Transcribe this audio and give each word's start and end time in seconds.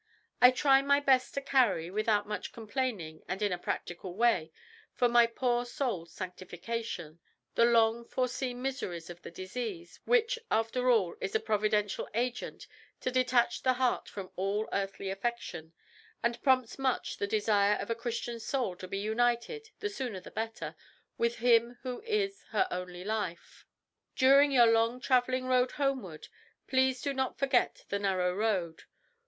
I 0.41 0.49
try 0.49 0.81
my 0.81 0.99
best 0.99 1.35
to 1.35 1.41
carry, 1.41 1.91
without 1.91 2.27
much 2.27 2.51
complaining 2.53 3.21
and 3.27 3.39
in 3.39 3.51
a 3.51 3.59
practical 3.59 4.15
way, 4.15 4.51
for 4.95 5.07
my 5.07 5.27
poor 5.27 5.63
soul's 5.63 6.11
sanctification, 6.11 7.19
the 7.53 7.65
long 7.65 8.05
foreseen 8.05 8.63
miseries 8.63 9.11
of 9.11 9.21
the 9.21 9.29
disease, 9.29 9.99
which, 10.05 10.39
after 10.49 10.89
all, 10.89 11.15
is 11.21 11.35
a 11.35 11.39
providential 11.39 12.09
agent 12.15 12.65
to 13.01 13.11
detach 13.11 13.61
the 13.61 13.73
heart 13.73 14.09
from 14.09 14.31
all 14.35 14.67
earthly 14.73 15.11
affection, 15.11 15.71
and 16.23 16.41
prompts 16.41 16.79
much 16.79 17.17
the 17.17 17.27
desire 17.27 17.75
of 17.75 17.91
a 17.91 17.95
Christian 17.95 18.39
soul 18.39 18.75
to 18.77 18.87
be 18.87 18.97
united 18.97 19.69
the 19.81 19.89
sooner 19.91 20.19
the 20.19 20.31
better 20.31 20.75
with 21.19 21.35
Him 21.35 21.77
who 21.83 22.01
is 22.07 22.41
her 22.49 22.67
only 22.71 23.03
life. 23.03 23.67
"During 24.15 24.51
your 24.51 24.65
long 24.65 24.99
travelling 24.99 25.45
road 25.45 25.73
homeward 25.73 26.27
please 26.67 27.03
do 27.03 27.13
not 27.13 27.37
forget 27.37 27.85
the 27.89 27.99
narrow 27.99 28.33
road. 28.35 28.85